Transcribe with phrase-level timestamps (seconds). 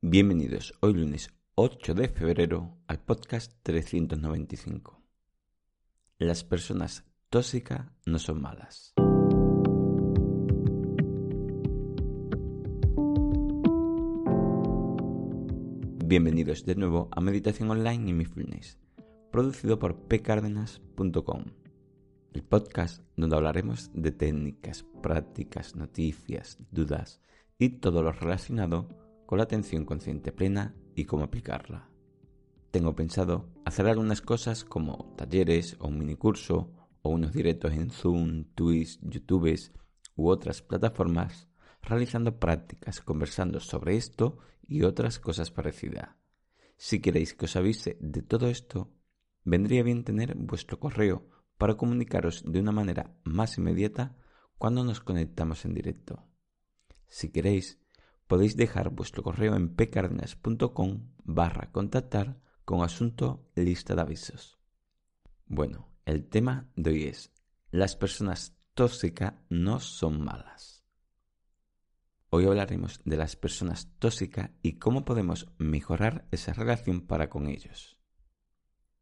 [0.00, 5.02] Bienvenidos hoy lunes 8 de febrero al podcast 395.
[6.18, 8.94] Las personas tóxicas no son malas.
[16.06, 18.78] Bienvenidos de nuevo a Meditación Online y Mindfulness,
[19.32, 21.44] producido por pcardenas.com,
[22.34, 27.20] el podcast donde hablaremos de técnicas, prácticas, noticias, dudas
[27.58, 31.90] y todo lo relacionado con la atención consciente plena y cómo aplicarla.
[32.70, 38.44] Tengo pensado hacer algunas cosas como talleres o un minicurso o unos directos en Zoom,
[38.54, 39.70] Twitch, YouTube
[40.16, 41.46] u otras plataformas
[41.82, 46.16] realizando prácticas conversando sobre esto y otras cosas parecidas.
[46.78, 48.94] Si queréis que os avise de todo esto,
[49.44, 54.16] vendría bien tener vuestro correo para comunicaros de una manera más inmediata
[54.56, 56.24] cuando nos conectamos en directo.
[57.08, 57.78] Si queréis,
[58.28, 64.58] podéis dejar vuestro correo en pcardenas.com barra contactar con asunto lista de avisos.
[65.46, 67.32] Bueno, el tema de hoy es
[67.70, 70.84] las personas tóxicas no son malas.
[72.30, 77.98] Hoy hablaremos de las personas tóxicas y cómo podemos mejorar esa relación para con ellos.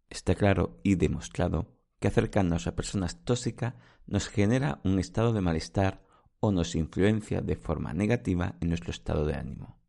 [0.08, 3.74] Está claro y demostrado que acercarnos a personas tóxicas
[4.06, 6.05] nos genera un estado de malestar
[6.40, 9.80] o nos influencia de forma negativa en nuestro estado de ánimo.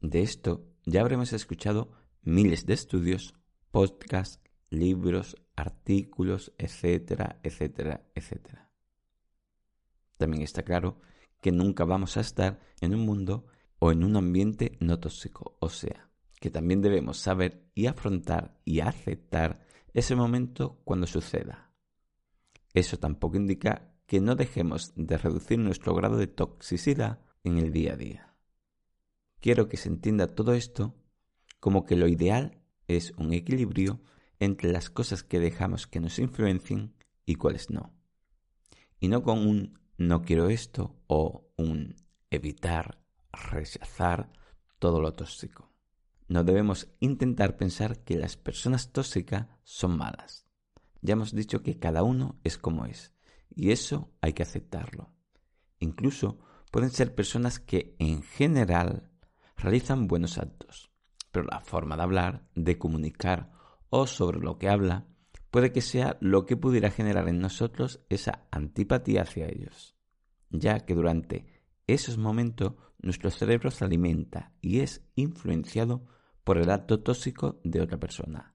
[0.00, 3.34] De esto ya habremos escuchado miles de estudios,
[3.70, 8.70] podcasts, libros, artículos, etcétera, etcétera, etcétera.
[10.16, 11.00] También está claro
[11.40, 13.46] que nunca vamos a estar en un mundo
[13.78, 16.10] o en un ambiente no tóxico, o sea,
[16.40, 21.70] que también debemos saber y afrontar y aceptar ese momento cuando suceda.
[22.72, 27.94] Eso tampoco indica que no dejemos de reducir nuestro grado de toxicidad en el día
[27.94, 28.34] a día.
[29.40, 30.94] Quiero que se entienda todo esto
[31.60, 34.00] como que lo ideal es un equilibrio
[34.38, 36.94] entre las cosas que dejamos que nos influencien
[37.24, 37.94] y cuáles no.
[39.00, 41.96] Y no con un no quiero esto o un
[42.30, 43.00] evitar,
[43.32, 44.32] rechazar
[44.78, 45.72] todo lo tóxico.
[46.28, 50.46] No debemos intentar pensar que las personas tóxicas son malas.
[51.00, 53.12] Ya hemos dicho que cada uno es como es
[53.54, 55.12] y eso hay que aceptarlo.
[55.78, 56.38] Incluso
[56.70, 59.10] pueden ser personas que en general
[59.56, 60.90] realizan buenos actos,
[61.30, 63.52] pero la forma de hablar, de comunicar
[63.90, 65.06] o sobre lo que habla
[65.50, 69.94] puede que sea lo que pudiera generar en nosotros esa antipatía hacia ellos,
[70.50, 71.46] ya que durante
[71.86, 76.06] esos momentos nuestro cerebro se alimenta y es influenciado
[76.42, 78.54] por el acto tóxico de otra persona,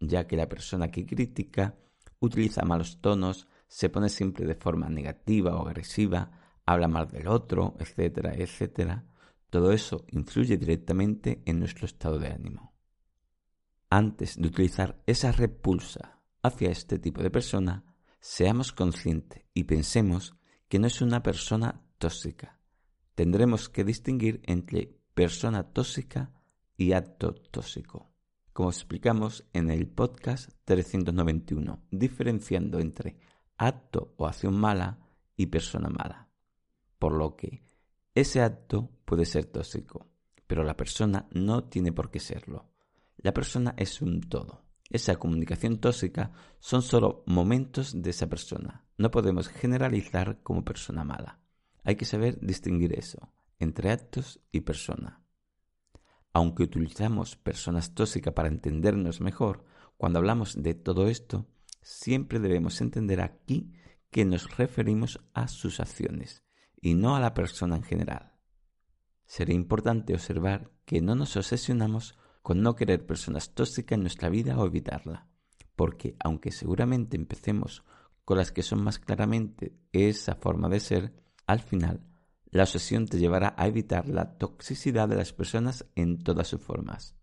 [0.00, 1.76] ya que la persona que critica
[2.18, 6.32] utiliza malos tonos, se pone siempre de forma negativa o agresiva,
[6.66, 9.06] habla mal del otro, etcétera, etcétera,
[9.48, 12.74] todo eso influye directamente en nuestro estado de ánimo.
[13.88, 17.84] Antes de utilizar esa repulsa hacia este tipo de persona,
[18.18, 20.34] seamos conscientes y pensemos
[20.68, 22.58] que no es una persona tóxica.
[23.14, 26.32] Tendremos que distinguir entre persona tóxica
[26.76, 28.10] y acto tóxico,
[28.52, 33.29] como explicamos en el podcast 391, diferenciando entre
[33.60, 34.98] acto o acción mala
[35.36, 36.28] y persona mala.
[36.98, 37.62] Por lo que
[38.14, 40.08] ese acto puede ser tóxico,
[40.46, 42.70] pero la persona no tiene por qué serlo.
[43.18, 44.64] La persona es un todo.
[44.88, 48.86] Esa comunicación tóxica son solo momentos de esa persona.
[48.96, 51.38] No podemos generalizar como persona mala.
[51.84, 55.22] Hay que saber distinguir eso entre actos y persona.
[56.32, 59.64] Aunque utilizamos personas tóxicas para entendernos mejor,
[59.98, 61.46] cuando hablamos de todo esto,
[61.82, 63.72] siempre debemos entender aquí
[64.10, 66.44] que nos referimos a sus acciones
[66.80, 68.32] y no a la persona en general.
[69.26, 74.58] Sería importante observar que no nos obsesionamos con no querer personas tóxicas en nuestra vida
[74.58, 75.28] o evitarla,
[75.76, 77.84] porque aunque seguramente empecemos
[78.24, 81.14] con las que son más claramente esa forma de ser,
[81.46, 82.06] al final
[82.50, 87.16] la obsesión te llevará a evitar la toxicidad de las personas en todas sus formas.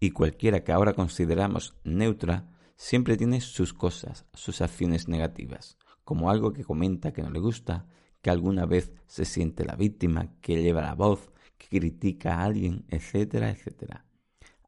[0.00, 6.52] Y cualquiera que ahora consideramos neutra siempre tiene sus cosas, sus acciones negativas, como algo
[6.52, 7.86] que comenta que no le gusta,
[8.22, 12.44] que alguna vez se siente la víctima, que lleva la voz, que que critica a
[12.44, 14.04] alguien, etcétera, etcétera.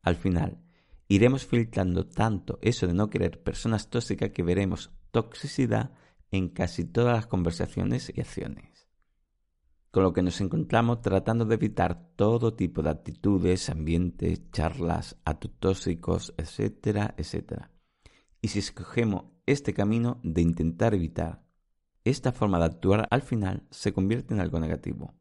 [0.02, 0.58] Al final,
[1.06, 5.92] iremos filtrando tanto eso de no querer personas tóxicas que veremos toxicidad
[6.30, 8.86] en casi todas las conversaciones y acciones.
[9.90, 15.52] Con lo que nos encontramos tratando de evitar todo tipo de actitudes, ambientes, charlas, actos
[15.58, 17.70] tóxicos, etcétera, etcétera.
[18.40, 21.42] Y si escogemos este camino de intentar evitar
[22.04, 25.14] esta forma de actuar, al final se convierte en algo negativo,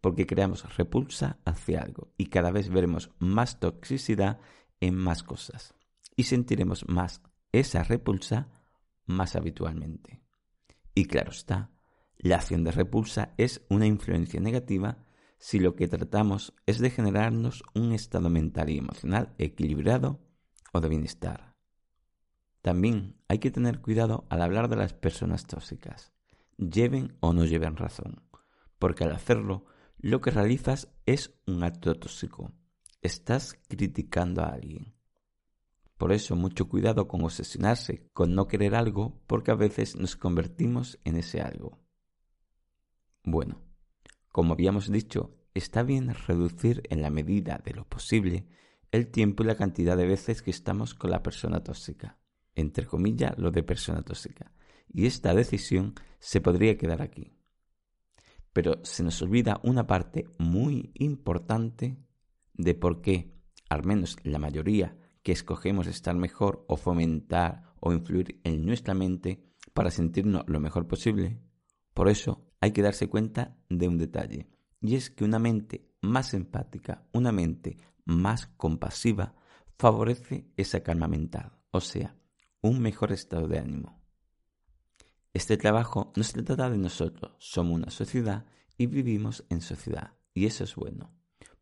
[0.00, 4.40] porque creamos repulsa hacia algo y cada vez veremos más toxicidad
[4.80, 5.74] en más cosas
[6.16, 7.22] y sentiremos más
[7.52, 8.48] esa repulsa
[9.04, 10.20] más habitualmente.
[10.94, 11.70] Y claro está,
[12.18, 14.98] la acción de repulsa es una influencia negativa
[15.38, 20.20] si lo que tratamos es de generarnos un estado mental y emocional equilibrado
[20.72, 21.45] o de bienestar.
[22.66, 26.12] También hay que tener cuidado al hablar de las personas tóxicas,
[26.58, 28.24] lleven o no lleven razón,
[28.80, 29.66] porque al hacerlo
[29.98, 32.50] lo que realizas es un acto tóxico,
[33.02, 34.96] estás criticando a alguien.
[35.96, 40.98] Por eso mucho cuidado con obsesionarse, con no querer algo, porque a veces nos convertimos
[41.04, 41.78] en ese algo.
[43.22, 43.62] Bueno,
[44.32, 48.48] como habíamos dicho, está bien reducir en la medida de lo posible
[48.90, 52.18] el tiempo y la cantidad de veces que estamos con la persona tóxica.
[52.56, 54.52] Entre comillas, lo de persona tóxica.
[54.92, 57.32] Y esta decisión se podría quedar aquí.
[58.52, 61.96] Pero se nos olvida una parte muy importante
[62.54, 63.32] de por qué,
[63.68, 69.44] al menos la mayoría que escogemos estar mejor o fomentar o influir en nuestra mente
[69.74, 71.38] para sentirnos lo mejor posible.
[71.92, 74.48] Por eso hay que darse cuenta de un detalle,
[74.80, 79.34] y es que una mente más empática, una mente más compasiva,
[79.78, 82.16] favorece esa calma mental, o sea,
[82.66, 84.00] un mejor estado de ánimo.
[85.32, 88.46] Este trabajo no se trata de nosotros, somos una sociedad
[88.78, 91.12] y vivimos en sociedad, y eso es bueno.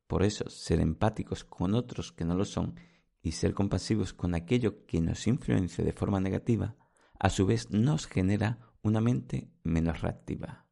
[0.06, 2.76] Por eso, ser empáticos con otros que no lo son
[3.22, 6.76] y ser compasivos con aquello que nos influencia de forma negativa,
[7.18, 10.66] a su vez nos genera una mente menos reactiva.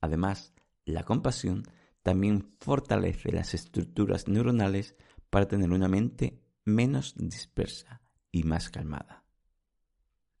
[0.00, 1.62] Además, la compasión
[2.02, 4.96] también fortalece las estructuras neuronales
[5.30, 9.23] para tener una mente menos dispersa y más calmada.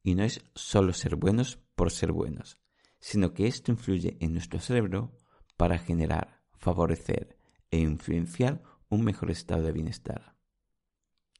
[0.04, 2.58] Y no es solo ser buenos por ser buenos,
[3.00, 5.18] sino que esto influye en nuestro cerebro
[5.56, 7.36] para generar, favorecer
[7.70, 10.36] e influenciar un mejor estado de bienestar.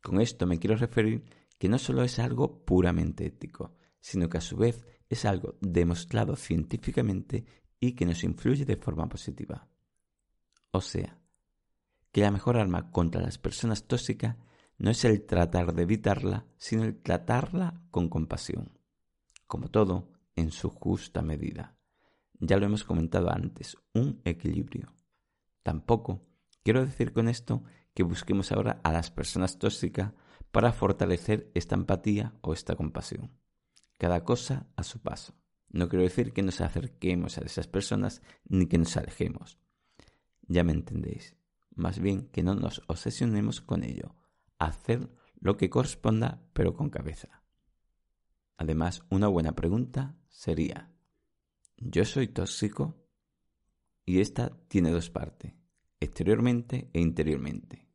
[0.02, 1.24] Con esto me quiero referir
[1.58, 6.34] que no solo es algo puramente ético, sino que a su vez es algo demostrado
[6.34, 7.44] científicamente
[7.78, 9.68] y que nos influye de forma positiva.
[10.70, 11.18] O sea,
[12.10, 14.36] que la mejor arma contra las personas tóxicas
[14.78, 18.78] no es el tratar de evitarla, sino el tratarla con compasión.
[19.46, 21.76] Como todo, en su justa medida.
[22.40, 24.92] Ya lo hemos comentado antes, un equilibrio.
[25.62, 26.26] Tampoco
[26.62, 27.62] quiero decir con esto
[27.94, 30.12] que busquemos ahora a las personas tóxicas
[30.50, 33.30] para fortalecer esta empatía o esta compasión.
[33.98, 35.34] Cada cosa a su paso.
[35.68, 39.58] No quiero decir que nos acerquemos a esas personas ni que nos alejemos.
[40.46, 41.36] Ya me entendéis.
[41.74, 44.14] Más bien que no nos obsesionemos con ello.
[44.64, 47.42] Hacer lo que corresponda pero con cabeza.
[48.56, 50.90] Además, una buena pregunta sería,
[51.76, 52.96] ¿yo soy tóxico?
[54.06, 55.52] Y esta tiene dos partes,
[56.00, 57.90] exteriormente e interiormente.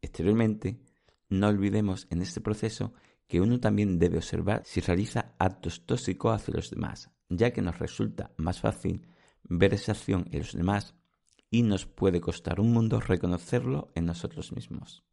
[0.00, 0.80] Exteriormente,
[1.28, 2.94] no olvidemos en este proceso
[3.26, 7.78] que uno también debe observar si realiza actos tóxicos hacia los demás, ya que nos
[7.78, 9.06] resulta más fácil
[9.42, 10.94] ver esa acción en los demás
[11.50, 15.04] y nos puede costar un mundo reconocerlo en nosotros mismos.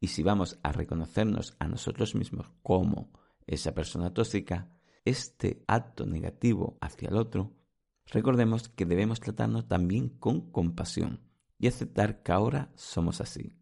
[0.00, 3.12] Y si vamos a reconocernos a nosotros mismos como
[3.46, 4.70] esa persona tóxica,
[5.04, 7.56] este acto negativo hacia el otro,
[8.06, 11.20] recordemos que debemos tratarnos también con compasión
[11.58, 13.58] y aceptar que ahora somos así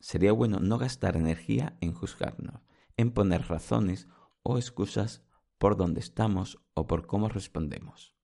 [0.00, 2.60] Sería bueno no gastar energía en juzgarnos,
[2.96, 4.06] en poner razones
[4.42, 5.24] o excusas
[5.58, 8.14] por dónde estamos o por cómo respondemos.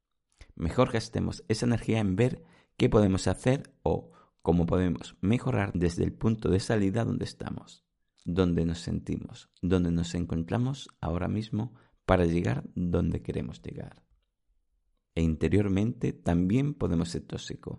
[0.54, 2.44] Mejor gastemos esa energía en ver
[2.76, 4.12] qué podemos hacer o
[4.42, 7.84] cómo podemos mejorar desde el punto de salida donde estamos,
[8.24, 14.02] donde nos sentimos, donde nos encontramos ahora mismo para llegar donde queremos llegar.
[15.14, 17.78] E interiormente también podemos ser tóxicos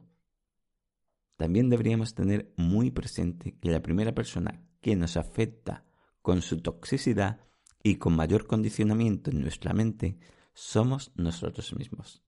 [1.38, 5.86] también deberíamos tener muy presente que la primera persona que nos afecta
[6.22, 7.42] con su toxicidad
[7.82, 10.18] y con mayor condicionamiento en nuestra mente
[10.54, 12.24] somos nosotros mismos.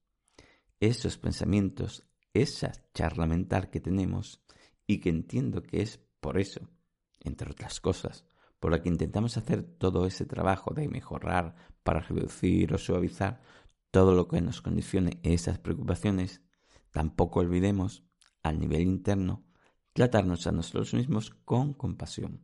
[0.80, 4.44] Esos pensamientos, esa charla mental que tenemos
[4.86, 6.70] y que entiendo que es por eso,
[7.22, 8.26] entre otras cosas,
[8.60, 13.42] por la que intentamos hacer todo ese trabajo de mejorar para reducir o suavizar
[13.90, 16.42] todo lo que nos condicione esas preocupaciones,
[16.92, 18.04] tampoco olvidemos
[18.44, 19.46] al nivel interno,
[19.94, 22.42] tratarnos a nosotros mismos con compasión.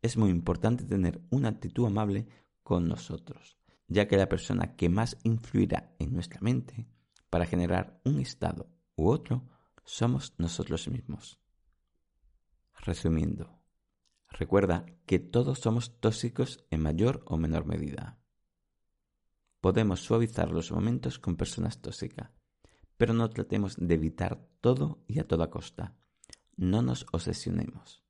[0.00, 2.28] Es muy importante tener una actitud amable
[2.62, 3.58] con nosotros,
[3.88, 6.86] ya que la persona que más influirá en nuestra mente
[7.30, 9.48] para generar un estado u otro
[9.84, 11.38] somos nosotros mismos.
[12.74, 13.62] Resumiendo,
[14.28, 18.18] recuerda que todos somos tóxicos en mayor o menor medida.
[19.60, 22.30] Podemos suavizar los momentos con personas tóxicas,
[22.96, 25.94] pero no tratemos de evitar todo y a toda costa.
[26.56, 28.02] No nos obsesionemos.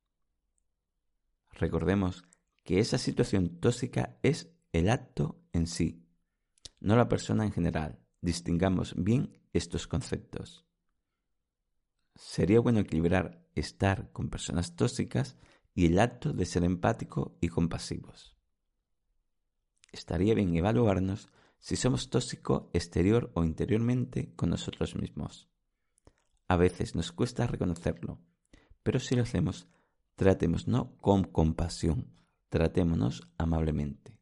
[1.51, 2.23] Recordemos
[2.63, 6.03] que esa situación tóxica es el acto en sí,
[6.79, 7.99] no la persona en general.
[8.21, 10.68] Distingamos bien estos conceptos.
[12.19, 15.37] Sería bueno equilibrar estar con personas tóxicas
[15.73, 18.35] y el acto de ser empático y compasivos.
[19.93, 25.47] Estaría bien evaluarnos si somos tóxicos exterior o interiormente con nosotros mismos.
[26.49, 28.19] A veces nos cuesta reconocerlo,
[28.83, 29.69] pero si lo hacemos,
[30.15, 32.13] tratémonos con compasión,
[32.49, 34.19] tratémonos amablemente.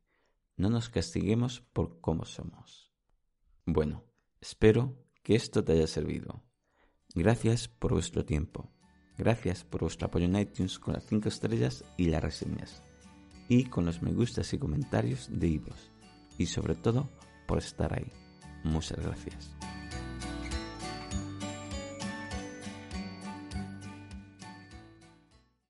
[0.55, 2.91] No nos castiguemos por cómo somos.
[3.65, 4.05] Bueno,
[4.39, 6.46] espero que esto te haya servido.
[7.17, 8.69] Gracias por vuestro tiempo.
[9.17, 12.83] Gracias por vuestro apoyo en iTunes con las 5 estrellas y las reseñas.
[13.49, 15.91] Y con los me gustas y comentarios de Ivos.
[16.37, 17.09] Y sobre todo,
[17.47, 18.11] por estar ahí.
[18.63, 19.56] Muchas gracias.